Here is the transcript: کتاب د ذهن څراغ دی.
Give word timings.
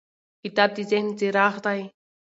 کتاب 0.43 0.69
د 0.75 0.77
ذهن 0.89 1.07
څراغ 1.19 1.55
دی. 1.65 1.81